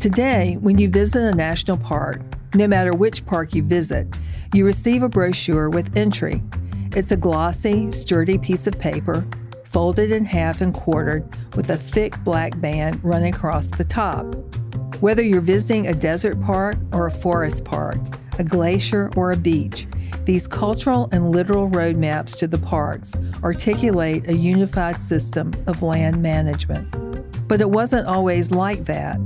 Today, 0.00 0.56
when 0.62 0.78
you 0.78 0.88
visit 0.88 1.20
a 1.20 1.36
national 1.36 1.76
park, 1.76 2.22
no 2.54 2.66
matter 2.66 2.90
which 2.94 3.26
park 3.26 3.54
you 3.54 3.62
visit, 3.62 4.08
you 4.54 4.64
receive 4.64 5.02
a 5.02 5.10
brochure 5.10 5.68
with 5.68 5.94
entry. 5.94 6.42
It's 6.96 7.12
a 7.12 7.18
glossy, 7.18 7.92
sturdy 7.92 8.38
piece 8.38 8.66
of 8.66 8.78
paper, 8.78 9.26
folded 9.64 10.10
in 10.10 10.24
half 10.24 10.62
and 10.62 10.72
quartered, 10.72 11.28
with 11.54 11.68
a 11.68 11.76
thick 11.76 12.18
black 12.24 12.58
band 12.62 12.98
running 13.04 13.34
across 13.34 13.68
the 13.68 13.84
top. 13.84 14.24
Whether 15.00 15.22
you're 15.22 15.42
visiting 15.42 15.88
a 15.88 15.92
desert 15.92 16.40
park 16.40 16.78
or 16.92 17.08
a 17.08 17.12
forest 17.12 17.66
park, 17.66 17.98
a 18.38 18.42
glacier 18.42 19.10
or 19.16 19.32
a 19.32 19.36
beach, 19.36 19.86
these 20.24 20.46
cultural 20.46 21.10
and 21.12 21.30
literal 21.30 21.68
roadmaps 21.68 22.38
to 22.38 22.46
the 22.46 22.58
parks 22.58 23.12
articulate 23.42 24.30
a 24.30 24.34
unified 24.34 24.98
system 24.98 25.52
of 25.66 25.82
land 25.82 26.22
management. 26.22 26.88
But 27.46 27.60
it 27.60 27.68
wasn't 27.68 28.06
always 28.06 28.50
like 28.50 28.86
that. 28.86 29.20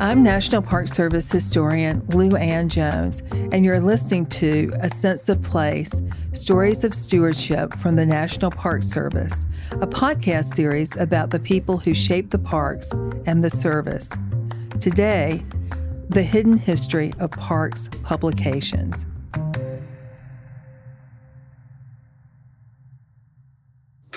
I'm 0.00 0.22
National 0.22 0.62
Park 0.62 0.86
Service 0.86 1.30
historian 1.32 2.04
Lu 2.06 2.36
Ann 2.36 2.68
Jones, 2.68 3.20
and 3.32 3.64
you're 3.64 3.80
listening 3.80 4.26
to 4.26 4.72
A 4.80 4.88
Sense 4.88 5.28
of 5.28 5.42
Place 5.42 5.90
Stories 6.32 6.84
of 6.84 6.94
Stewardship 6.94 7.76
from 7.80 7.96
the 7.96 8.06
National 8.06 8.52
Park 8.52 8.84
Service, 8.84 9.44
a 9.72 9.88
podcast 9.88 10.54
series 10.54 10.96
about 10.96 11.30
the 11.30 11.40
people 11.40 11.78
who 11.78 11.94
shape 11.94 12.30
the 12.30 12.38
parks 12.38 12.92
and 13.26 13.42
the 13.42 13.50
service. 13.50 14.08
Today, 14.78 15.44
the 16.08 16.22
hidden 16.22 16.56
history 16.56 17.12
of 17.18 17.32
parks 17.32 17.88
publications. 18.04 19.04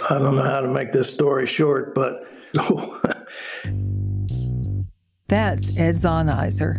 I 0.07 0.19
don't 0.19 0.35
know 0.35 0.43
how 0.43 0.61
to 0.61 0.67
make 0.67 0.91
this 0.91 1.11
story 1.11 1.47
short, 1.47 1.95
but 1.95 2.27
that's 5.31 5.77
Ed 5.77 5.95
Zahniser. 5.95 6.75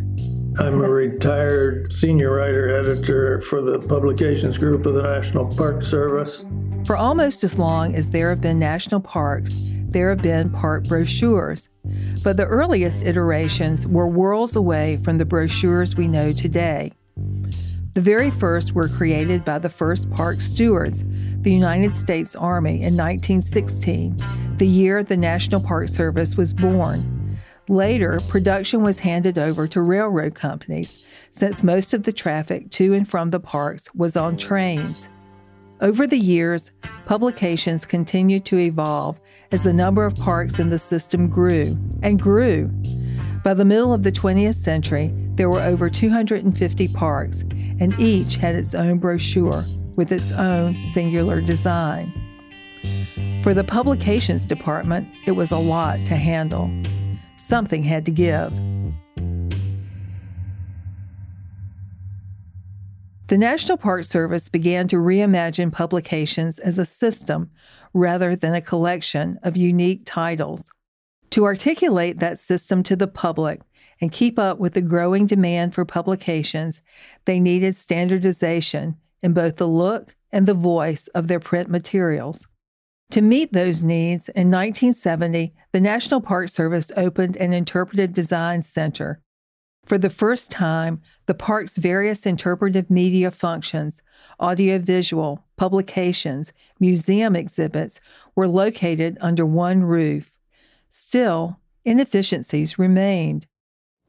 I'm 0.60 0.82
a 0.82 0.90
retired 0.90 1.90
senior 1.90 2.34
writer 2.34 2.68
editor 2.78 3.40
for 3.40 3.62
the 3.62 3.78
publications 3.78 4.58
group 4.58 4.84
of 4.84 4.92
the 4.92 5.00
National 5.00 5.46
Park 5.46 5.82
Service. 5.82 6.44
For 6.84 6.94
almost 6.94 7.44
as 7.44 7.58
long 7.58 7.94
as 7.94 8.10
there 8.10 8.28
have 8.28 8.42
been 8.42 8.58
national 8.58 9.00
parks, 9.00 9.54
there 9.88 10.10
have 10.10 10.20
been 10.20 10.50
park 10.50 10.84
brochures. 10.84 11.70
But 12.22 12.36
the 12.36 12.44
earliest 12.44 13.04
iterations 13.04 13.86
were 13.86 14.06
worlds 14.06 14.54
away 14.54 15.00
from 15.02 15.16
the 15.16 15.24
brochures 15.24 15.96
we 15.96 16.06
know 16.06 16.34
today. 16.34 16.92
The 17.94 18.02
very 18.02 18.30
first 18.30 18.74
were 18.74 18.88
created 18.88 19.46
by 19.46 19.60
the 19.60 19.70
first 19.70 20.10
park 20.10 20.42
stewards, 20.42 21.04
the 21.40 21.52
United 21.54 21.94
States 21.94 22.36
Army, 22.36 22.82
in 22.82 22.98
1916, 22.98 24.22
the 24.58 24.66
year 24.66 25.02
the 25.02 25.16
National 25.16 25.62
Park 25.62 25.88
Service 25.88 26.36
was 26.36 26.52
born. 26.52 27.21
Later, 27.68 28.18
production 28.28 28.82
was 28.82 28.98
handed 28.98 29.38
over 29.38 29.68
to 29.68 29.80
railroad 29.80 30.34
companies, 30.34 31.04
since 31.30 31.62
most 31.62 31.94
of 31.94 32.02
the 32.02 32.12
traffic 32.12 32.70
to 32.70 32.92
and 32.92 33.08
from 33.08 33.30
the 33.30 33.38
parks 33.40 33.84
was 33.94 34.16
on 34.16 34.36
trains. 34.36 35.08
Over 35.80 36.06
the 36.06 36.18
years, 36.18 36.72
publications 37.06 37.86
continued 37.86 38.44
to 38.46 38.58
evolve 38.58 39.20
as 39.52 39.62
the 39.62 39.72
number 39.72 40.04
of 40.04 40.16
parks 40.16 40.58
in 40.58 40.70
the 40.70 40.78
system 40.78 41.28
grew 41.28 41.78
and 42.02 42.20
grew. 42.20 42.68
By 43.44 43.54
the 43.54 43.64
middle 43.64 43.92
of 43.92 44.02
the 44.02 44.12
20th 44.12 44.54
century, 44.54 45.12
there 45.34 45.50
were 45.50 45.60
over 45.60 45.88
250 45.88 46.88
parks, 46.88 47.42
and 47.80 47.98
each 47.98 48.36
had 48.36 48.54
its 48.54 48.74
own 48.74 48.98
brochure 48.98 49.64
with 49.96 50.12
its 50.12 50.32
own 50.32 50.76
singular 50.92 51.40
design. 51.40 52.12
For 53.42 53.54
the 53.54 53.64
publications 53.64 54.46
department, 54.46 55.08
it 55.26 55.32
was 55.32 55.50
a 55.50 55.58
lot 55.58 56.04
to 56.06 56.16
handle. 56.16 56.70
Something 57.46 57.82
had 57.82 58.06
to 58.06 58.12
give. 58.12 58.52
The 63.26 63.38
National 63.38 63.76
Park 63.76 64.04
Service 64.04 64.48
began 64.48 64.88
to 64.88 64.96
reimagine 64.96 65.72
publications 65.72 66.58
as 66.58 66.78
a 66.78 66.86
system 66.86 67.50
rather 67.92 68.36
than 68.36 68.54
a 68.54 68.60
collection 68.60 69.38
of 69.42 69.56
unique 69.56 70.02
titles. 70.04 70.70
To 71.30 71.44
articulate 71.44 72.20
that 72.20 72.38
system 72.38 72.82
to 72.84 72.96
the 72.96 73.08
public, 73.08 73.60
and 74.00 74.10
keep 74.10 74.38
up 74.38 74.58
with 74.58 74.74
the 74.74 74.82
growing 74.82 75.26
demand 75.26 75.74
for 75.74 75.84
publications, 75.84 76.82
they 77.24 77.38
needed 77.38 77.76
standardization 77.76 78.96
in 79.22 79.32
both 79.32 79.56
the 79.56 79.68
look 79.68 80.16
and 80.32 80.46
the 80.46 80.54
voice 80.54 81.06
of 81.08 81.28
their 81.28 81.40
print 81.40 81.70
materials. 81.70 82.48
To 83.12 83.22
meet 83.22 83.52
those 83.52 83.82
needs, 83.82 84.28
in 84.30 84.50
1970, 84.50 85.54
the 85.72 85.80
National 85.80 86.20
Park 86.20 86.48
Service 86.48 86.90
opened 86.96 87.36
an 87.36 87.52
Interpretive 87.52 88.12
Design 88.12 88.62
Center. 88.62 89.20
For 89.84 89.98
the 89.98 90.10
first 90.10 90.50
time, 90.50 91.00
the 91.26 91.34
park's 91.34 91.76
various 91.76 92.26
interpretive 92.26 92.90
media 92.90 93.30
functions, 93.30 94.02
audiovisual, 94.40 95.44
publications, 95.56 96.52
museum 96.80 97.36
exhibits, 97.36 98.00
were 98.34 98.48
located 98.48 99.18
under 99.20 99.44
one 99.44 99.82
roof. 99.82 100.38
Still, 100.88 101.58
inefficiencies 101.84 102.78
remained 102.78 103.46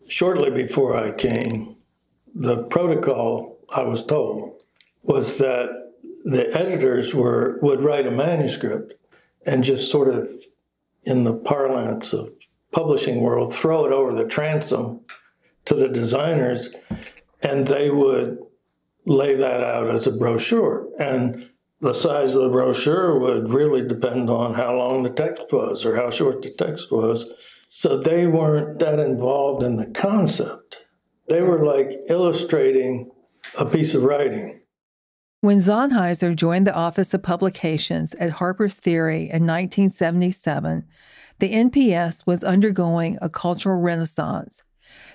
shortly 0.08 0.50
before 0.50 0.97
I 0.97 1.12
came, 1.12 1.75
the 2.35 2.64
protocol 2.64 3.58
I 3.70 3.84
was 3.84 4.06
told 4.06 4.62
was 5.03 5.38
that 5.38 5.92
the 6.23 6.56
editors 6.56 7.13
were 7.13 7.59
would 7.61 7.81
write 7.81 8.07
a 8.07 8.11
manuscript 8.11 8.94
and 9.45 9.63
just 9.63 9.91
sort 9.91 10.07
of 10.07 10.29
in 11.03 11.23
the 11.23 11.34
parlance 11.34 12.13
of 12.13 12.31
publishing 12.72 13.22
world 13.22 13.53
throw 13.53 13.85
it 13.85 13.91
over 13.91 14.13
the 14.13 14.28
transom 14.28 15.01
to 15.66 15.75
the 15.75 15.89
designers 15.89 16.75
and 17.41 17.67
they 17.67 17.89
would 17.89 18.38
lay 19.06 19.35
that 19.35 19.61
out 19.61 19.94
as 19.94 20.07
a 20.07 20.11
brochure 20.11 20.88
and 21.00 21.50
the 21.81 21.94
size 21.94 22.35
of 22.35 22.44
the 22.44 22.50
brochure 22.50 23.19
would 23.19 23.50
really 23.50 23.85
depend 23.85 24.29
on 24.29 24.53
how 24.53 24.73
long 24.73 25.03
the 25.03 25.09
text 25.09 25.44
was 25.51 25.85
or 25.85 25.97
how 25.97 26.09
short 26.09 26.41
the 26.41 26.50
text 26.50 26.91
was 26.91 27.29
so 27.75 27.97
they 27.97 28.28
weren't 28.28 28.78
that 28.78 29.00
involved 29.00 29.63
in 29.63 29.78
the 29.78 29.88
concept. 29.88 30.85
They 31.28 31.41
were 31.41 31.66
like 31.66 32.01
illustrating 32.07 33.09
a 33.57 33.66
piece 33.66 33.95
of 33.95 34.03
writing. 34.03 34.61
When 35.43 35.57
Zahniser 35.57 36.33
joined 36.33 36.65
the 36.65 36.73
Office 36.73 37.13
of 37.13 37.21
Publications 37.21 38.13
at 38.13 38.31
Harpers 38.31 38.75
Ferry 38.75 39.23
in 39.23 39.45
1977, 39.45 40.85
the 41.39 41.51
NPS 41.51 42.25
was 42.25 42.45
undergoing 42.45 43.17
a 43.21 43.27
cultural 43.27 43.77
renaissance. 43.77 44.63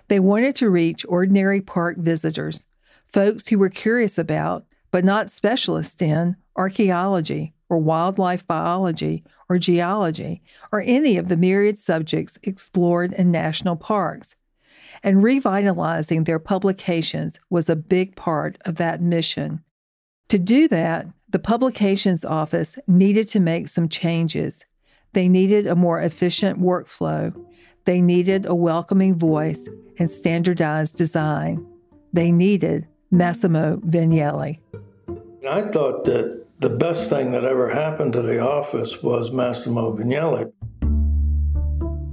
They 0.08 0.20
wanted 0.20 0.54
to 0.56 0.68
reach 0.68 1.06
ordinary 1.08 1.62
park 1.62 1.96
visitors, 1.96 2.66
folks 3.10 3.48
who 3.48 3.58
were 3.58 3.70
curious 3.70 4.18
about, 4.18 4.66
but 4.90 5.02
not 5.02 5.30
specialists 5.30 6.02
in, 6.02 6.36
archaeology 6.56 7.54
or 7.70 7.78
wildlife 7.78 8.46
biology 8.46 9.24
or 9.48 9.56
geology, 9.56 10.42
or 10.70 10.82
any 10.82 11.16
of 11.16 11.28
the 11.28 11.38
myriad 11.38 11.78
subjects 11.78 12.38
explored 12.42 13.14
in 13.14 13.30
national 13.30 13.76
parks. 13.76 14.36
And 15.02 15.22
revitalizing 15.22 16.24
their 16.24 16.38
publications 16.38 17.40
was 17.48 17.70
a 17.70 17.76
big 17.76 18.14
part 18.14 18.58
of 18.66 18.74
that 18.74 19.00
mission. 19.00 19.64
To 20.28 20.38
do 20.38 20.68
that, 20.68 21.06
the 21.30 21.38
Publications 21.38 22.22
Office 22.22 22.78
needed 22.86 23.28
to 23.28 23.40
make 23.40 23.66
some 23.66 23.88
changes. 23.88 24.62
They 25.14 25.26
needed 25.26 25.66
a 25.66 25.74
more 25.74 26.02
efficient 26.02 26.60
workflow. 26.60 27.34
They 27.86 28.02
needed 28.02 28.44
a 28.44 28.54
welcoming 28.54 29.14
voice 29.14 29.66
and 29.98 30.10
standardized 30.10 30.98
design. 30.98 31.66
They 32.12 32.30
needed 32.30 32.86
Massimo 33.10 33.78
Vignelli. 33.78 34.58
I 35.48 35.62
thought 35.62 36.04
that 36.04 36.44
the 36.60 36.68
best 36.68 37.08
thing 37.08 37.30
that 37.30 37.44
ever 37.44 37.70
happened 37.70 38.12
to 38.12 38.20
the 38.20 38.38
office 38.38 39.02
was 39.02 39.32
Massimo 39.32 39.96
Vignelli. 39.96 40.52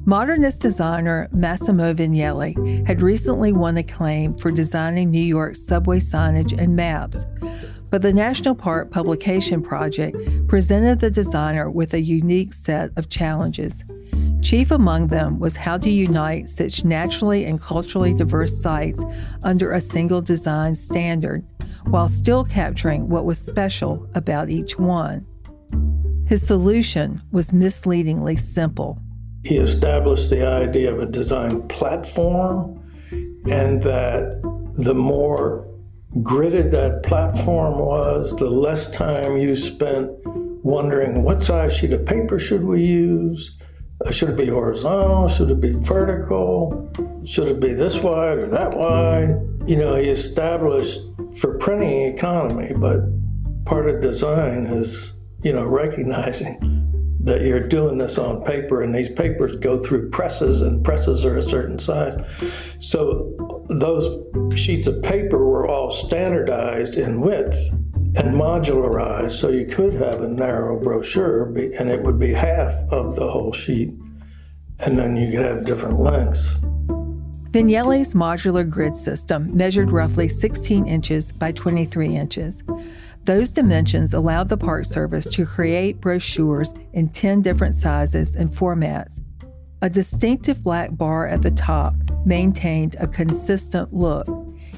Modernist 0.05 0.61
designer 0.61 1.27
Massimo 1.33 1.93
Vignelli 1.93 2.87
had 2.87 3.01
recently 3.01 3.51
won 3.51 3.75
acclaim 3.75 4.37
for 4.37 4.51
designing 4.51 5.11
New 5.11 5.19
York's 5.19 5.65
subway 5.65 5.99
signage 5.99 6.57
and 6.57 6.77
maps. 6.77 7.25
But 7.95 8.01
the 8.01 8.11
National 8.11 8.55
Park 8.55 8.91
Publication 8.91 9.61
Project 9.61 10.17
presented 10.49 10.99
the 10.99 11.09
designer 11.09 11.71
with 11.71 11.93
a 11.93 12.01
unique 12.01 12.51
set 12.51 12.91
of 12.97 13.07
challenges. 13.07 13.85
Chief 14.41 14.69
among 14.69 15.07
them 15.07 15.39
was 15.39 15.55
how 15.55 15.77
to 15.77 15.89
unite 15.89 16.49
such 16.49 16.83
naturally 16.83 17.45
and 17.45 17.57
culturally 17.57 18.13
diverse 18.13 18.61
sites 18.61 19.01
under 19.43 19.71
a 19.71 19.79
single 19.79 20.21
design 20.21 20.75
standard 20.75 21.45
while 21.85 22.09
still 22.09 22.43
capturing 22.43 23.07
what 23.07 23.23
was 23.23 23.39
special 23.39 24.05
about 24.13 24.49
each 24.49 24.77
one. 24.77 25.25
His 26.27 26.45
solution 26.45 27.21
was 27.31 27.53
misleadingly 27.53 28.35
simple. 28.35 28.99
He 29.45 29.55
established 29.55 30.29
the 30.29 30.45
idea 30.45 30.93
of 30.93 30.99
a 30.99 31.05
design 31.05 31.65
platform, 31.69 32.77
and 33.49 33.81
that 33.83 34.41
the 34.75 34.93
more 34.93 35.65
gridded 36.17 36.71
that 36.71 37.03
platform 37.03 37.79
was, 37.79 38.35
the 38.37 38.49
less 38.49 38.89
time 38.91 39.37
you 39.37 39.55
spent 39.55 40.11
wondering 40.25 41.23
what 41.23 41.43
size 41.43 41.75
sheet 41.75 41.91
of 41.91 42.05
paper 42.05 42.39
should 42.39 42.63
we 42.63 42.83
use, 42.83 43.57
uh, 44.05 44.11
Should 44.11 44.31
it 44.31 44.37
be 44.37 44.47
horizontal? 44.47 45.29
Should 45.29 45.51
it 45.51 45.61
be 45.61 45.71
vertical? 45.71 46.91
Should 47.25 47.47
it 47.47 47.59
be 47.59 47.73
this 47.73 47.97
wide 47.97 48.39
or 48.39 48.49
that 48.49 48.75
wide? 48.75 49.37
You 49.67 49.77
know, 49.77 49.95
he 49.95 50.09
established 50.09 50.99
for 51.37 51.57
printing 51.57 52.13
economy, 52.13 52.73
but 52.75 52.99
part 53.65 53.89
of 53.89 54.01
design 54.01 54.65
is, 54.65 55.17
you 55.43 55.53
know, 55.53 55.63
recognizing 55.63 56.83
that 57.23 57.41
you're 57.41 57.67
doing 57.67 57.97
this 57.97 58.19
on 58.19 58.43
paper 58.43 58.83
and 58.83 58.93
these 58.93 59.11
papers 59.11 59.55
go 59.57 59.81
through 59.81 60.09
presses 60.11 60.61
and 60.61 60.83
presses 60.83 61.25
are 61.25 61.37
a 61.37 61.41
certain 61.41 61.79
size. 61.79 62.15
So 62.79 63.33
those 63.81 64.57
sheets 64.57 64.87
of 64.87 65.01
paper 65.01 65.37
were 65.37 65.67
all 65.67 65.91
standardized 65.91 66.95
in 66.95 67.21
width 67.21 67.57
and 68.15 68.33
modularized 68.33 69.33
so 69.33 69.49
you 69.49 69.65
could 69.65 69.93
have 69.93 70.21
a 70.21 70.27
narrow 70.27 70.79
brochure 70.79 71.45
and 71.57 71.89
it 71.89 72.01
would 72.01 72.19
be 72.19 72.33
half 72.33 72.73
of 72.91 73.15
the 73.15 73.29
whole 73.29 73.51
sheet 73.51 73.93
and 74.79 74.97
then 74.97 75.17
you 75.17 75.31
could 75.31 75.45
have 75.45 75.65
different 75.65 75.99
lengths. 75.99 76.57
Vignelli's 77.51 78.13
modular 78.13 78.69
grid 78.69 78.97
system 78.97 79.55
measured 79.55 79.91
roughly 79.91 80.27
16 80.27 80.85
inches 80.85 81.31
by 81.31 81.51
23 81.53 82.13
inches. 82.15 82.63
Those 83.23 83.49
dimensions 83.49 84.13
allowed 84.13 84.49
the 84.49 84.57
Park 84.57 84.85
Service 84.85 85.25
to 85.31 85.45
create 85.45 86.01
brochures 86.01 86.73
in 86.93 87.09
10 87.09 87.41
different 87.41 87.75
sizes 87.75 88.35
and 88.35 88.51
formats. 88.51 89.19
A 89.81 89.89
distinctive 89.89 90.63
black 90.63 90.95
bar 90.95 91.27
at 91.27 91.41
the 91.41 91.51
top 91.51 91.95
maintained 92.25 92.95
a 92.99 93.07
consistent 93.07 93.93
look. 93.93 94.27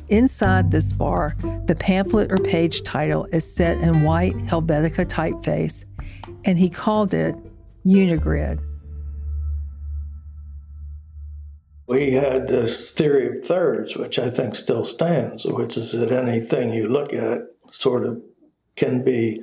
Inside 0.09 0.71
this 0.71 0.93
bar, 0.93 1.35
the 1.65 1.75
pamphlet 1.75 2.31
or 2.31 2.37
page 2.37 2.83
title 2.83 3.25
is 3.31 3.51
set 3.51 3.77
in 3.79 4.03
white 4.03 4.37
Helvetica 4.47 5.05
typeface, 5.05 5.83
and 6.45 6.57
he 6.57 6.69
called 6.69 7.13
it 7.13 7.35
Unigrid. 7.85 8.59
We 11.87 12.13
had 12.13 12.47
this 12.47 12.91
theory 12.91 13.37
of 13.37 13.45
thirds, 13.45 13.95
which 13.95 14.19
I 14.19 14.29
think 14.29 14.55
still 14.55 14.83
stands, 14.83 15.45
which 15.45 15.77
is 15.77 15.93
that 15.93 16.11
anything 16.11 16.73
you 16.73 16.87
look 16.87 17.13
at 17.13 17.39
sort 17.71 18.05
of 18.05 18.21
can 18.75 19.03
be 19.03 19.41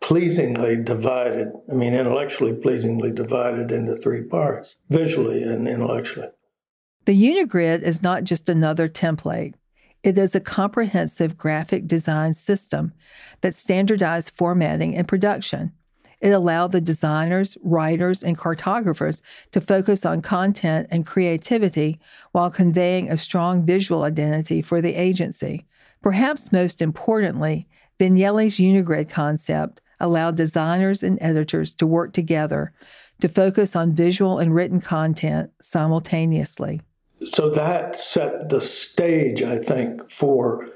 pleasingly 0.00 0.76
divided, 0.76 1.52
I 1.70 1.74
mean, 1.74 1.94
intellectually 1.94 2.54
pleasingly 2.54 3.10
divided 3.12 3.70
into 3.70 3.94
three 3.94 4.22
parts, 4.22 4.76
visually 4.88 5.42
and 5.42 5.68
intellectually. 5.68 6.28
The 7.06 7.14
Unigrid 7.14 7.82
is 7.82 8.02
not 8.02 8.24
just 8.24 8.48
another 8.48 8.88
template. 8.88 9.54
It 10.02 10.18
is 10.18 10.34
a 10.34 10.40
comprehensive 10.40 11.36
graphic 11.36 11.86
design 11.86 12.34
system 12.34 12.92
that 13.40 13.54
standardized 13.54 14.34
formatting 14.36 14.94
and 14.94 15.08
production. 15.08 15.72
It 16.20 16.30
allowed 16.30 16.72
the 16.72 16.80
designers, 16.82 17.56
writers, 17.62 18.22
and 18.22 18.36
cartographers 18.36 19.22
to 19.52 19.62
focus 19.62 20.04
on 20.04 20.20
content 20.20 20.88
and 20.90 21.06
creativity 21.06 21.98
while 22.32 22.50
conveying 22.50 23.10
a 23.10 23.16
strong 23.16 23.64
visual 23.64 24.02
identity 24.02 24.60
for 24.60 24.82
the 24.82 24.94
agency. 24.94 25.66
Perhaps 26.02 26.52
most 26.52 26.82
importantly, 26.82 27.66
Vignelli's 27.98 28.58
Unigrid 28.58 29.08
concept 29.08 29.80
allowed 29.98 30.36
designers 30.36 31.02
and 31.02 31.18
editors 31.22 31.74
to 31.74 31.86
work 31.86 32.12
together 32.12 32.72
to 33.20 33.28
focus 33.28 33.74
on 33.74 33.94
visual 33.94 34.38
and 34.38 34.54
written 34.54 34.80
content 34.80 35.50
simultaneously. 35.60 36.82
So 37.22 37.50
that 37.50 37.96
set 37.96 38.48
the 38.48 38.60
stage, 38.60 39.42
I 39.42 39.58
think, 39.58 40.10
for 40.10 40.68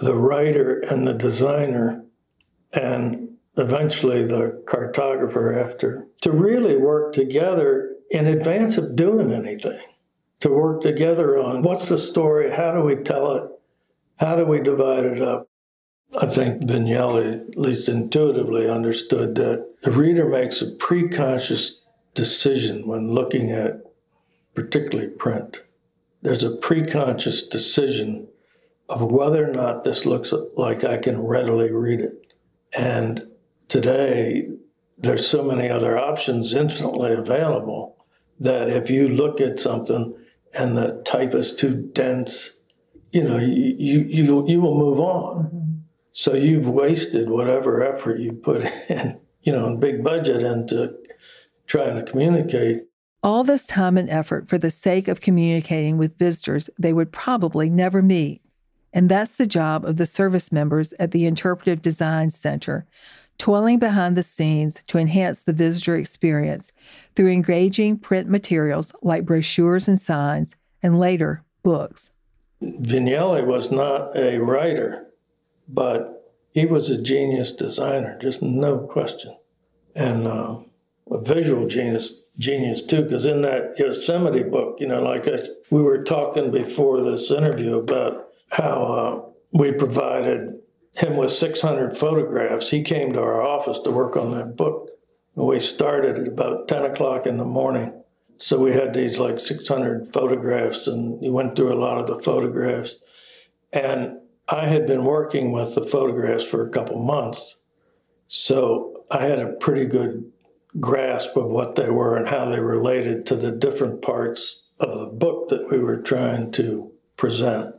the 0.00 0.14
writer 0.14 0.80
and 0.80 1.06
the 1.06 1.12
designer 1.12 2.04
and 2.72 3.36
eventually 3.56 4.24
the 4.24 4.62
cartographer 4.66 5.62
after 5.62 6.06
to 6.22 6.32
really 6.32 6.76
work 6.76 7.12
together 7.12 7.94
in 8.10 8.26
advance 8.26 8.78
of 8.78 8.96
doing 8.96 9.32
anything, 9.32 9.80
to 10.40 10.48
work 10.48 10.80
together 10.80 11.38
on 11.38 11.62
what's 11.62 11.88
the 11.88 11.98
story, 11.98 12.50
how 12.50 12.72
do 12.72 12.80
we 12.80 12.96
tell 12.96 13.34
it, 13.34 13.44
how 14.16 14.36
do 14.36 14.44
we 14.44 14.60
divide 14.60 15.04
it 15.04 15.22
up. 15.22 15.48
I 16.16 16.26
think 16.26 16.62
Vignelli, 16.62 17.48
at 17.48 17.58
least 17.58 17.88
intuitively, 17.88 18.68
understood 18.68 19.34
that 19.36 19.66
the 19.82 19.90
reader 19.90 20.28
makes 20.28 20.62
a 20.62 20.70
preconscious 20.70 21.80
decision 22.14 22.86
when 22.86 23.12
looking 23.12 23.50
at 23.50 23.82
particularly 24.54 25.10
print. 25.10 25.62
There's 26.24 26.42
a 26.42 26.56
preconscious 26.56 27.48
decision 27.48 28.26
of 28.88 29.00
whether 29.02 29.48
or 29.48 29.52
not 29.52 29.84
this 29.84 30.04
looks 30.04 30.34
like 30.56 30.82
I 30.82 30.98
can 30.98 31.22
readily 31.22 31.70
read 31.70 32.00
it. 32.00 32.34
And 32.76 33.28
today, 33.68 34.48
there's 34.98 35.28
so 35.28 35.44
many 35.44 35.70
other 35.70 35.96
options 35.96 36.52
instantly 36.52 37.12
available 37.12 38.04
that 38.40 38.68
if 38.68 38.90
you 38.90 39.08
look 39.08 39.40
at 39.40 39.60
something 39.60 40.16
and 40.52 40.76
the 40.76 41.00
type 41.04 41.34
is 41.34 41.54
too 41.54 41.88
dense, 41.92 42.58
you 43.12 43.22
know, 43.22 43.38
you, 43.38 43.76
you, 43.78 44.00
you, 44.00 44.48
you 44.48 44.60
will 44.60 44.76
move 44.76 44.98
on. 44.98 45.44
Mm-hmm 45.44 45.74
so 46.16 46.32
you've 46.32 46.68
wasted 46.68 47.28
whatever 47.28 47.82
effort 47.82 48.20
you 48.20 48.32
put 48.32 48.64
in, 48.88 49.18
you 49.42 49.52
know, 49.52 49.76
big 49.76 50.02
budget 50.02 50.42
into 50.42 50.94
trying 51.66 51.96
to 51.96 52.10
communicate. 52.10 52.84
All 53.24 53.42
this 53.42 53.66
time 53.66 53.96
and 53.96 54.08
effort 54.10 54.48
for 54.48 54.58
the 54.58 54.70
sake 54.70 55.08
of 55.08 55.20
communicating 55.20 55.98
with 55.98 56.18
visitors 56.18 56.70
they 56.78 56.92
would 56.92 57.10
probably 57.10 57.70
never 57.70 58.02
meet. 58.02 58.42
And 58.92 59.08
that's 59.08 59.32
the 59.32 59.46
job 59.46 59.84
of 59.84 59.96
the 59.96 60.06
service 60.06 60.52
members 60.52 60.92
at 61.00 61.10
the 61.10 61.26
Interpretive 61.26 61.82
Design 61.82 62.30
Center, 62.30 62.86
toiling 63.38 63.80
behind 63.80 64.16
the 64.16 64.22
scenes 64.22 64.84
to 64.86 64.98
enhance 64.98 65.40
the 65.40 65.52
visitor 65.52 65.96
experience 65.96 66.72
through 67.16 67.32
engaging 67.32 67.98
print 67.98 68.28
materials 68.28 68.92
like 69.02 69.24
brochures 69.24 69.88
and 69.88 69.98
signs, 69.98 70.54
and 70.82 71.00
later, 71.00 71.42
books. 71.64 72.12
Vignelli 72.62 73.44
was 73.44 73.72
not 73.72 74.16
a 74.16 74.38
writer 74.38 75.04
but 75.68 76.34
he 76.52 76.66
was 76.66 76.90
a 76.90 77.00
genius 77.00 77.54
designer, 77.54 78.18
just 78.20 78.42
no 78.42 78.78
question, 78.78 79.36
and 79.94 80.26
uh, 80.26 80.58
a 81.10 81.20
visual 81.20 81.66
genius 81.66 82.20
genius 82.38 82.82
too. 82.82 83.02
Because 83.02 83.26
in 83.26 83.42
that 83.42 83.74
Yosemite 83.78 84.42
book, 84.42 84.78
you 84.80 84.86
know, 84.86 85.02
like 85.02 85.28
I, 85.28 85.38
we 85.70 85.82
were 85.82 86.02
talking 86.02 86.50
before 86.50 87.02
this 87.02 87.30
interview 87.30 87.76
about 87.76 88.28
how 88.50 88.82
uh, 88.82 89.30
we 89.52 89.72
provided 89.72 90.58
him 90.92 91.16
with 91.16 91.32
600 91.32 91.96
photographs. 91.96 92.70
He 92.70 92.82
came 92.82 93.12
to 93.12 93.20
our 93.20 93.42
office 93.42 93.80
to 93.80 93.90
work 93.90 94.16
on 94.16 94.32
that 94.32 94.56
book. 94.56 94.90
And 95.36 95.46
we 95.46 95.60
started 95.60 96.18
at 96.18 96.28
about 96.28 96.68
10 96.68 96.84
o'clock 96.84 97.26
in 97.26 97.38
the 97.38 97.44
morning. 97.44 97.92
So 98.36 98.58
we 98.58 98.72
had 98.72 98.94
these 98.94 99.18
like 99.18 99.40
600 99.40 100.12
photographs, 100.12 100.86
and 100.86 101.20
he 101.20 101.30
went 101.30 101.56
through 101.56 101.72
a 101.72 101.78
lot 101.80 101.98
of 101.98 102.06
the 102.06 102.22
photographs. 102.22 102.96
And 103.72 104.18
I 104.48 104.66
had 104.66 104.86
been 104.86 105.04
working 105.04 105.52
with 105.52 105.74
the 105.74 105.84
photographs 105.84 106.44
for 106.44 106.66
a 106.66 106.70
couple 106.70 106.98
months, 107.02 107.58
so 108.28 109.04
I 109.10 109.24
had 109.24 109.38
a 109.38 109.52
pretty 109.52 109.86
good 109.86 110.30
grasp 110.80 111.36
of 111.36 111.46
what 111.46 111.76
they 111.76 111.90
were 111.90 112.16
and 112.16 112.28
how 112.28 112.50
they 112.50 112.60
related 112.60 113.26
to 113.26 113.36
the 113.36 113.52
different 113.52 114.02
parts 114.02 114.64
of 114.80 114.98
the 114.98 115.06
book 115.06 115.48
that 115.48 115.70
we 115.70 115.78
were 115.78 116.00
trying 116.00 116.50
to 116.52 116.92
present. 117.16 117.74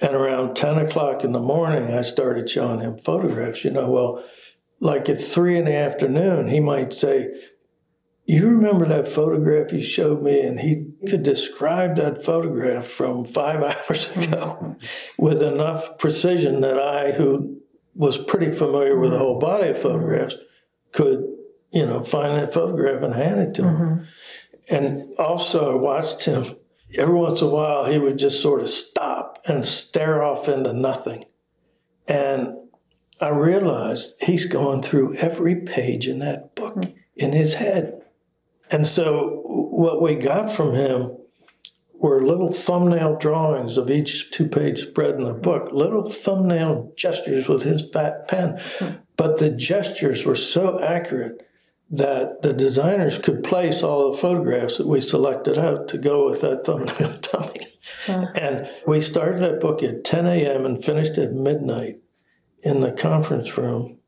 And 0.00 0.14
around 0.14 0.54
10 0.54 0.78
o'clock 0.78 1.24
in 1.24 1.32
the 1.32 1.40
morning, 1.40 1.94
I 1.94 2.02
started 2.02 2.50
showing 2.50 2.80
him 2.80 2.98
photographs. 2.98 3.64
You 3.64 3.70
know, 3.70 3.90
well, 3.90 4.24
like 4.78 5.08
at 5.08 5.24
three 5.24 5.56
in 5.56 5.64
the 5.64 5.74
afternoon, 5.74 6.48
he 6.48 6.60
might 6.60 6.92
say, 6.92 7.30
you 8.26 8.48
remember 8.48 8.88
that 8.88 9.08
photograph 9.08 9.72
you 9.72 9.82
showed 9.82 10.20
me, 10.22 10.40
and 10.40 10.60
he 10.60 10.88
could 11.08 11.22
describe 11.22 11.96
that 11.96 12.24
photograph 12.24 12.88
from 12.88 13.24
five 13.24 13.62
hours 13.88 14.14
ago 14.16 14.76
with 15.16 15.42
enough 15.42 15.96
precision 15.96 16.60
that 16.60 16.78
I, 16.78 17.12
who 17.12 17.60
was 17.94 18.18
pretty 18.18 18.54
familiar 18.54 18.98
with 18.98 19.12
the 19.12 19.18
whole 19.18 19.38
body 19.38 19.68
of 19.68 19.80
photographs, 19.80 20.34
could, 20.92 21.24
you 21.76 21.84
know, 21.84 22.02
find 22.02 22.38
that 22.38 22.54
photograph 22.54 23.02
and 23.02 23.14
hand 23.14 23.40
it 23.40 23.54
to 23.54 23.62
him. 23.62 23.76
Mm-hmm. 23.76 24.74
And 24.74 25.14
also, 25.18 25.72
I 25.72 25.74
watched 25.74 26.24
him 26.24 26.56
every 26.94 27.14
once 27.14 27.42
in 27.42 27.48
a 27.48 27.50
while, 27.50 27.84
he 27.84 27.98
would 27.98 28.18
just 28.18 28.40
sort 28.40 28.62
of 28.62 28.70
stop 28.70 29.42
and 29.44 29.64
stare 29.64 30.22
off 30.22 30.48
into 30.48 30.72
nothing. 30.72 31.26
And 32.08 32.54
I 33.20 33.28
realized 33.28 34.16
he's 34.22 34.46
going 34.46 34.80
through 34.80 35.16
every 35.16 35.56
page 35.56 36.08
in 36.08 36.18
that 36.20 36.54
book 36.54 36.84
in 37.14 37.32
his 37.32 37.54
head. 37.54 38.02
And 38.70 38.86
so 38.86 39.42
what 39.44 40.00
we 40.00 40.14
got 40.14 40.50
from 40.50 40.74
him 40.74 41.16
were 41.98 42.26
little 42.26 42.52
thumbnail 42.52 43.16
drawings 43.18 43.76
of 43.76 43.90
each 43.90 44.30
two 44.30 44.48
page 44.48 44.80
spread 44.80 45.16
in 45.16 45.24
the 45.24 45.32
book, 45.34 45.70
little 45.72 46.10
thumbnail 46.10 46.92
gestures 46.96 47.48
with 47.48 47.62
his 47.62 47.88
fat 47.90 48.28
pen. 48.28 48.60
But 49.16 49.38
the 49.38 49.50
gestures 49.50 50.24
were 50.24 50.36
so 50.36 50.82
accurate 50.82 51.45
that 51.90 52.42
the 52.42 52.52
designers 52.52 53.18
could 53.18 53.44
place 53.44 53.82
all 53.82 54.10
the 54.10 54.18
photographs 54.18 54.78
that 54.78 54.86
we 54.86 55.00
selected 55.00 55.56
out 55.58 55.88
to 55.88 55.98
go 55.98 56.28
with 56.28 56.40
that 56.40 56.64
thumbnail 56.64 57.18
dummy. 57.32 57.66
And 58.08 58.68
we 58.86 59.00
started 59.00 59.40
that 59.42 59.60
book 59.60 59.82
at 59.82 60.04
10 60.04 60.26
a.m. 60.26 60.64
and 60.64 60.84
finished 60.84 61.16
at 61.18 61.32
midnight 61.32 61.98
in 62.62 62.80
the 62.80 62.92
conference 62.92 63.56
room. 63.56 63.98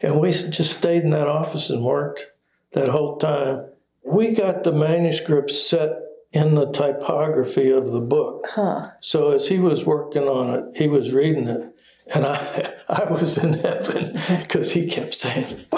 And 0.00 0.20
we 0.20 0.32
just 0.32 0.76
stayed 0.76 1.02
in 1.02 1.10
that 1.10 1.28
office 1.28 1.70
and 1.70 1.84
worked 1.84 2.32
that 2.72 2.88
whole 2.88 3.16
time 3.18 3.66
We 4.04 4.32
got 4.32 4.64
the 4.64 4.72
manuscript 4.72 5.50
set 5.50 5.90
in 6.32 6.54
the 6.54 6.70
typography 6.70 7.70
of 7.70 7.90
the 7.90 8.00
book. 8.00 8.46
Huh. 8.48 8.90
So 9.00 9.30
as 9.32 9.48
he 9.48 9.58
was 9.58 9.84
working 9.84 10.24
on 10.24 10.54
it, 10.54 10.76
he 10.76 10.88
was 10.88 11.12
reading 11.12 11.48
it, 11.48 11.74
and 12.12 12.26
I 12.26 12.74
I 12.88 13.04
was 13.04 13.38
in 13.38 13.54
heaven 13.54 14.18
because 14.42 14.72
he 14.72 14.88
kept 14.88 15.14
saying, 15.14 15.64
"Wow, 15.72 15.77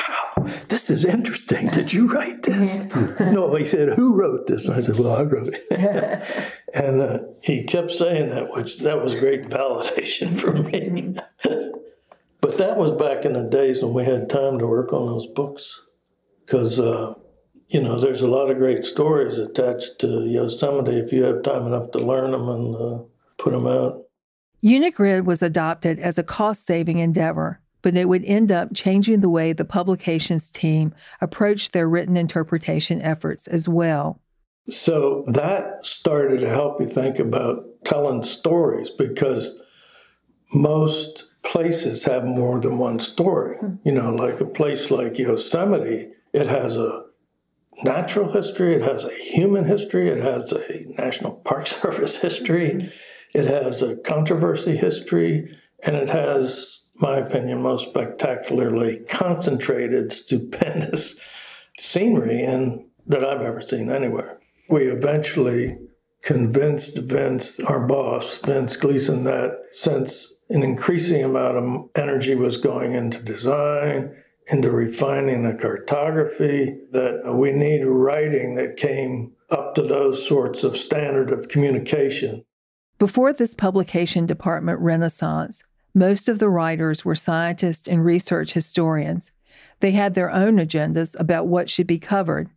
this 0.69 0.90
is 0.90 1.04
interesting. 1.04 1.69
Did 1.69 1.92
you 1.92 2.07
write 2.07 2.42
this?" 2.42 2.76
no, 3.21 3.54
he 3.54 3.64
said, 3.64 3.95
"Who 3.95 4.14
wrote 4.14 4.47
this?" 4.47 4.66
And 4.66 4.75
I 4.75 4.80
said, 4.80 4.99
"Well, 4.99 5.16
I 5.16 5.23
wrote 5.23 5.54
it." 5.54 6.52
and 6.75 7.00
uh, 7.00 7.19
he 7.42 7.64
kept 7.64 7.92
saying 7.92 8.30
that, 8.30 8.52
which 8.52 8.78
that 8.80 9.02
was 9.02 9.14
great 9.14 9.45
validation 9.45 10.38
for 10.40 10.52
me. 10.52 11.16
but 12.40 12.59
that 12.59 12.76
was 12.76 12.92
back 12.92 13.25
in 13.25 13.35
the 13.35 13.49
days 13.49 13.83
when 13.83 13.95
we 13.95 14.04
had 14.04 14.28
time 14.28 14.59
to 14.59 14.66
work 14.66 14.92
on 14.92 15.07
those 15.07 15.26
books, 15.26 15.87
because. 16.45 16.80
Uh, 16.80 17.14
you 17.73 17.80
know, 17.80 18.00
there's 18.00 18.21
a 18.21 18.26
lot 18.26 18.50
of 18.50 18.59
great 18.59 18.85
stories 18.85 19.38
attached 19.38 20.00
to 20.00 20.26
Yosemite 20.26 20.99
if 20.99 21.12
you 21.12 21.23
have 21.23 21.45
time 21.45 21.69
enough 21.69 21.92
to 21.92 21.99
learn 22.00 22.33
them 22.33 22.49
and 22.49 22.75
uh, 22.75 22.99
put 23.38 23.52
them 23.52 23.69
out. 23.69 24.02
Unigrid 24.62 25.25
was 25.25 25.42
adopted 25.42 25.99
as 25.99 26.19
a 26.19 26.23
cost 26.23 26.66
saving 26.66 26.99
endeavor, 26.99 27.61
but 27.82 27.96
it 27.96 28.08
would 28.08 28.25
end 28.25 28.50
up 28.52 28.75
changing 28.75 29.20
the 29.20 29.30
way 29.30 29.52
the 29.52 29.64
publications 29.64 30.50
team 30.50 30.94
approached 31.20 31.72
their 31.72 31.88
written 31.88 32.16
interpretation 32.16 33.00
efforts 33.02 33.46
as 33.46 33.68
well. 33.68 34.20
So 34.68 35.25
that 35.26 35.84
started 35.84 36.40
to 36.40 36.49
help 36.49 36.80
you 36.80 36.87
think 36.87 37.18
about 37.18 37.64
telling 37.84 38.22
stories 38.25 38.90
because 38.90 39.58
most 40.52 41.30
places 41.42 42.04
have 42.04 42.25
more 42.25 42.60
than 42.60 42.78
one 42.78 43.00
story. 43.00 43.56
Hmm. 43.58 43.75
You 43.84 43.92
know, 43.92 44.14
like 44.14 44.40
a 44.40 44.44
place 44.44 44.90
like 44.90 45.18
Yosemite, 45.18 46.12
it 46.32 46.46
has 46.46 46.76
a 46.76 47.04
natural 47.82 48.32
history, 48.32 48.75
it 48.75 48.82
has 48.82 49.04
a 49.04 49.14
human 49.14 49.64
history, 49.64 50.10
it 50.10 50.22
has 50.22 50.52
a 50.52 50.84
National 50.99 51.32
Park 51.32 51.66
Service 51.66 52.20
history, 52.20 52.72
hmm. 52.72 53.38
it 53.38 53.46
has 53.46 53.82
a 53.82 53.96
controversy 53.96 54.76
history, 54.76 55.56
and 55.82 55.96
it 55.96 56.10
has, 56.10 56.79
my 57.00 57.19
opinion, 57.19 57.62
most 57.62 57.88
spectacularly 57.88 59.00
concentrated, 59.09 60.12
stupendous 60.12 61.19
scenery 61.78 62.45
that 63.07 63.25
I've 63.25 63.40
ever 63.40 63.61
seen 63.61 63.90
anywhere. 63.90 64.38
We 64.69 64.85
eventually 64.85 65.78
convinced 66.23 66.99
Vince, 66.99 67.59
our 67.61 67.87
boss, 67.87 68.38
Vince 68.38 68.76
Gleason, 68.76 69.25
that 69.25 69.57
since 69.73 70.35
an 70.49 70.62
increasing 70.62 71.25
amount 71.25 71.57
of 71.57 71.90
energy 71.95 72.35
was 72.35 72.57
going 72.59 72.92
into 72.92 73.23
design, 73.23 74.14
into 74.49 74.71
refining 74.71 75.45
the 75.45 75.54
cartography, 75.54 76.76
that 76.92 77.35
we 77.35 77.52
need 77.52 77.85
writing 77.85 78.57
that 78.57 78.76
came 78.76 79.33
up 79.49 79.75
to 79.76 79.83
those 79.83 80.26
sorts 80.26 80.62
of 80.64 80.76
standard 80.76 81.30
of 81.30 81.49
communication. 81.49 82.45
Before 82.99 83.33
this 83.33 83.54
publication 83.54 84.26
department 84.26 84.78
renaissance, 84.80 85.62
most 85.94 86.28
of 86.28 86.38
the 86.38 86.49
writers 86.49 87.04
were 87.04 87.14
scientists 87.14 87.88
and 87.88 88.04
research 88.04 88.52
historians. 88.52 89.32
They 89.80 89.92
had 89.92 90.14
their 90.14 90.30
own 90.30 90.56
agendas 90.56 91.18
about 91.18 91.47
what 91.47 91.70
should 91.70 91.87
be 91.87 91.99
covered, 91.99 92.50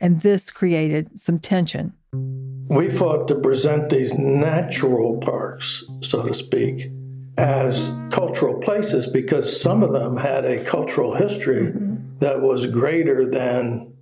and 0.00 0.20
this 0.20 0.50
created 0.50 1.18
some 1.18 1.38
tension. 1.38 1.94
We 2.12 2.90
fought 2.90 3.28
to 3.28 3.36
present 3.36 3.90
these 3.90 4.14
natural 4.14 5.18
parks, 5.18 5.84
so 6.02 6.26
to 6.26 6.34
speak, 6.34 6.90
as 7.36 7.92
cultural 8.10 8.60
places 8.60 9.08
because 9.08 9.60
some 9.60 9.82
of 9.82 9.92
them 9.92 10.16
had 10.16 10.44
a 10.44 10.64
cultural 10.64 11.14
history 11.14 11.72
mm-hmm. 11.72 12.18
that 12.18 12.40
was 12.40 12.66
greater 12.66 13.28
than 13.30 13.92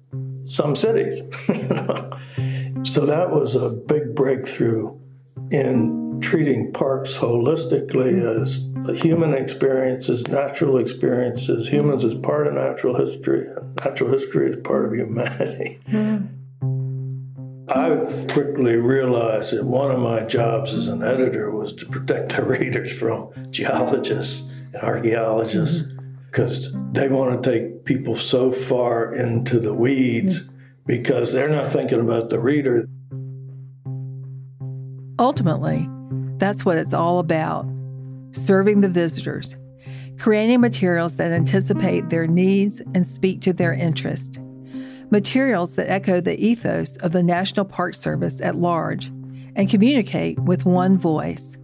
some 0.47 0.77
cities. 0.77 1.21
so 2.85 3.07
that 3.07 3.31
was 3.31 3.57
a 3.57 3.71
big 3.71 4.15
breakthrough 4.15 4.99
in 5.51 6.04
treating 6.21 6.73
parks 6.73 7.19
holistically 7.19 8.41
as 8.41 8.71
human 9.01 9.35
experiences, 9.35 10.27
natural 10.29 10.79
experiences, 10.79 11.69
humans 11.69 12.05
as 12.05 12.15
part 12.17 12.47
of 12.47 12.55
natural 12.55 12.97
history, 13.05 13.47
natural 13.85 14.13
history 14.13 14.51
as 14.51 14.57
part 14.63 14.87
of 14.87 14.95
humanity. 14.95 15.81
Mm-hmm. 15.89 16.35
I 17.67 17.97
quickly 18.31 18.77
realized 18.77 19.57
that 19.57 19.65
one 19.65 19.91
of 19.91 19.99
my 19.99 20.21
jobs 20.25 20.75
as 20.75 20.89
an 20.89 21.03
editor 21.03 21.51
was 21.51 21.73
to 21.75 21.87
protect 21.87 22.37
the 22.37 22.45
readers 22.45 22.93
from 22.93 23.31
geologists 23.51 24.51
and 24.75 24.83
archaeologists 24.83 25.91
because 26.27 26.75
mm-hmm. 26.75 26.93
they 26.93 27.09
want 27.09 27.43
to 27.43 27.51
take 27.51 27.85
people 27.85 28.17
so 28.17 28.53
far 28.53 29.15
into 29.15 29.59
the 29.59 29.73
weeds 29.73 30.41
mm-hmm. 30.41 30.57
because 30.87 31.33
they're 31.33 31.49
not 31.49 31.73
thinking 31.73 32.01
about 32.01 32.29
the 32.29 32.39
reader. 32.39 32.87
Ultimately, 35.19 35.89
that's 36.39 36.65
what 36.65 36.79
it's 36.79 36.95
all 36.95 37.19
about 37.19 37.67
serving 38.33 38.81
the 38.81 38.89
visitors, 38.89 39.57
creating 40.19 40.61
materials 40.61 41.17
that 41.17 41.31
anticipate 41.31 42.09
their 42.09 42.27
needs 42.27 42.81
and 42.95 43.07
speak 43.07 43.41
to 43.43 43.53
their 43.53 43.73
interests 43.73 44.39
materials 45.15 45.77
that 45.77 45.89
echo 45.89 46.21
the 46.21 46.37
ethos 46.45 46.97
of 46.97 47.13
the 47.13 47.23
National 47.23 47.65
Park 47.65 47.95
Service 47.95 48.41
at 48.41 48.57
large 48.57 49.07
and 49.55 49.71
communicate 49.71 50.39
with 50.41 50.65
one 50.65 50.99
voice. 50.99 51.57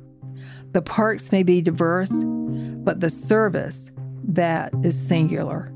The 0.71 0.83
parks 0.83 1.33
may 1.33 1.43
be 1.43 1.61
diverse, 1.61 2.13
but 2.13 3.01
the 3.01 3.11
service, 3.11 3.91
that 4.23 4.73
is 4.85 4.97
singular. 4.97 5.73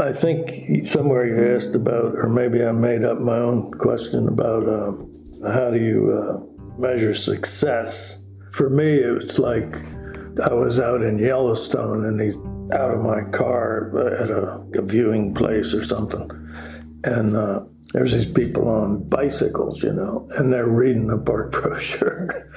I 0.00 0.12
think 0.12 0.86
somewhere 0.86 1.26
you 1.26 1.56
asked 1.56 1.74
about, 1.74 2.14
or 2.14 2.28
maybe 2.28 2.62
I 2.62 2.70
made 2.70 3.02
up 3.02 3.18
my 3.18 3.38
own 3.38 3.72
question 3.72 4.28
about 4.28 4.68
um, 4.68 5.12
how 5.44 5.70
do 5.72 5.78
you 5.78 6.12
uh, 6.12 6.47
measure 6.78 7.14
success. 7.14 8.22
For 8.52 8.70
me, 8.70 8.98
it 9.00 9.10
was 9.10 9.38
like 9.38 9.76
I 10.42 10.52
was 10.54 10.80
out 10.80 11.02
in 11.02 11.18
Yellowstone 11.18 12.04
and 12.04 12.20
he's 12.20 12.36
out 12.72 12.92
of 12.92 13.00
my 13.00 13.22
car 13.30 13.90
at 14.20 14.30
a, 14.30 14.64
a 14.74 14.82
viewing 14.82 15.34
place 15.34 15.74
or 15.74 15.84
something 15.84 16.30
and 17.04 17.36
uh, 17.36 17.60
there's 17.92 18.12
these 18.12 18.26
people 18.26 18.68
on 18.68 19.08
bicycles, 19.08 19.82
you 19.82 19.92
know, 19.92 20.28
and 20.36 20.52
they're 20.52 20.66
reading 20.66 21.06
the 21.06 21.18
park 21.18 21.52
brochure. 21.62 22.50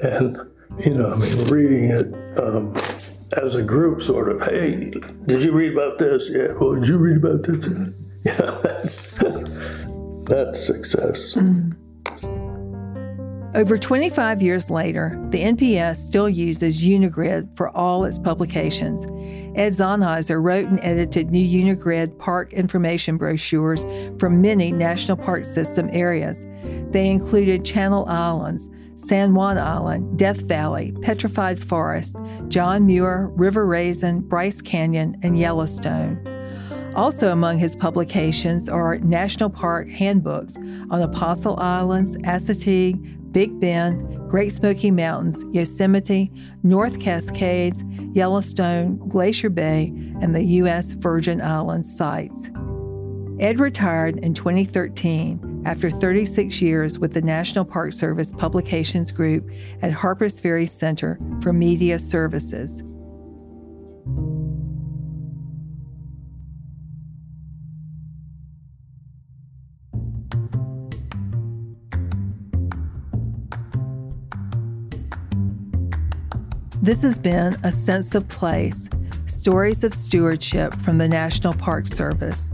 and, 0.00 0.38
you 0.84 0.94
know, 0.94 1.12
I 1.12 1.16
mean, 1.16 1.46
reading 1.46 1.84
it 1.90 2.38
um, 2.38 2.74
as 3.36 3.54
a 3.54 3.62
group, 3.62 4.02
sort 4.02 4.30
of, 4.30 4.42
hey, 4.48 4.92
did 5.26 5.44
you 5.44 5.52
read 5.52 5.72
about 5.72 5.98
this? 5.98 6.28
Yeah, 6.30 6.54
well, 6.58 6.74
did 6.74 6.88
you 6.88 6.98
read 6.98 7.18
about 7.18 7.42
this? 7.44 7.68
Yeah, 8.24 8.58
that's, 8.62 9.12
that's 10.24 10.66
success. 10.66 11.34
Mm-hmm. 11.34 11.72
Over 13.54 13.78
25 13.78 14.42
years 14.42 14.68
later, 14.68 15.16
the 15.28 15.38
NPS 15.38 15.94
still 15.96 16.28
uses 16.28 16.84
Unigrid 16.84 17.56
for 17.56 17.68
all 17.76 18.04
its 18.04 18.18
publications. 18.18 19.04
Ed 19.56 19.70
Zahniser 19.70 20.42
wrote 20.42 20.66
and 20.66 20.80
edited 20.82 21.30
new 21.30 21.46
Unigrid 21.46 22.18
park 22.18 22.52
information 22.52 23.16
brochures 23.16 23.84
for 24.18 24.28
many 24.28 24.72
National 24.72 25.16
Park 25.16 25.44
System 25.44 25.88
areas. 25.92 26.48
They 26.90 27.08
included 27.08 27.64
Channel 27.64 28.06
Islands, 28.08 28.68
San 28.96 29.34
Juan 29.34 29.56
Island, 29.56 30.18
Death 30.18 30.42
Valley, 30.48 30.90
Petrified 31.02 31.62
Forest, 31.62 32.16
John 32.48 32.86
Muir, 32.86 33.28
River 33.36 33.66
Raisin, 33.66 34.22
Bryce 34.22 34.60
Canyon, 34.60 35.16
and 35.22 35.38
Yellowstone. 35.38 36.18
Also 36.96 37.30
among 37.30 37.58
his 37.58 37.76
publications 37.76 38.68
are 38.68 38.98
national 38.98 39.50
park 39.50 39.88
handbooks 39.88 40.56
on 40.90 41.02
Apostle 41.02 41.56
Islands, 41.60 42.16
Assateague, 42.18 43.20
Big 43.34 43.58
Bend, 43.58 44.30
Great 44.30 44.52
Smoky 44.52 44.92
Mountains, 44.92 45.44
Yosemite, 45.52 46.32
North 46.62 47.00
Cascades, 47.00 47.84
Yellowstone, 48.14 48.96
Glacier 49.08 49.50
Bay, 49.50 49.92
and 50.22 50.34
the 50.34 50.44
U.S. 50.44 50.92
Virgin 50.92 51.42
Islands 51.42 51.94
sites. 51.94 52.48
Ed 53.40 53.58
retired 53.58 54.18
in 54.20 54.34
2013 54.34 55.64
after 55.66 55.90
36 55.90 56.62
years 56.62 57.00
with 57.00 57.12
the 57.12 57.22
National 57.22 57.64
Park 57.64 57.92
Service 57.92 58.32
Publications 58.32 59.10
Group 59.10 59.50
at 59.82 59.90
Harpers 59.90 60.38
Ferry 60.38 60.66
Center 60.66 61.18
for 61.42 61.52
Media 61.52 61.98
Services. 61.98 62.84
This 76.84 77.00
has 77.00 77.18
been 77.18 77.56
A 77.62 77.72
Sense 77.72 78.14
of 78.14 78.28
Place 78.28 78.90
Stories 79.24 79.84
of 79.84 79.94
Stewardship 79.94 80.74
from 80.82 80.98
the 80.98 81.08
National 81.08 81.54
Park 81.54 81.86
Service. 81.86 82.50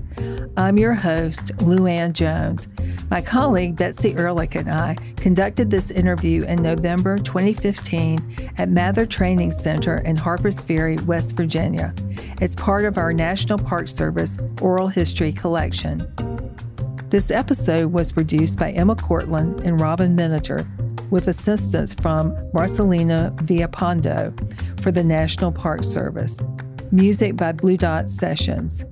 I'm 0.57 0.79
your 0.79 0.95
host, 0.95 1.51
Lu 1.63 1.89
Ann 1.89 2.13
Jones. 2.13 2.69
My 3.11 3.23
colleague 3.23 3.75
Betsy 3.75 4.15
Ehrlich 4.15 4.55
and 4.55 4.71
I 4.71 4.95
conducted 5.17 5.69
this 5.69 5.91
interview 5.91 6.45
in 6.45 6.63
November 6.63 7.19
2015 7.19 8.53
at 8.57 8.69
Mather 8.69 9.05
Training 9.05 9.51
Center 9.51 9.99
in 9.99 10.17
Harpers 10.17 10.61
Ferry, 10.61 10.97
West 10.99 11.35
Virginia. 11.35 11.93
It's 12.41 12.55
part 12.55 12.85
of 12.85 12.99
our 12.99 13.13
National 13.13 13.59
Park 13.59 13.89
Service 13.89 14.39
oral 14.63 14.87
history 14.87 15.33
collection. 15.33 16.07
This 17.09 17.33
episode 17.33 17.93
was 17.93 18.13
produced 18.13 18.57
by 18.57 18.71
Emma 18.71 18.95
Cortland 18.95 19.67
and 19.67 19.81
Robin 19.81 20.17
Miniter 20.17 20.69
with 21.11 21.29
assistance 21.29 21.95
from 21.95 22.37
Marcelina 22.53 23.33
Villalpando 23.37 24.81
for 24.81 24.91
the 24.91 25.05
National 25.05 25.53
Park 25.53 25.85
Service. 25.85 26.39
Music 26.93 27.37
by 27.37 27.53
Blue 27.53 27.77
Dot 27.77 28.09
Sessions. 28.09 28.85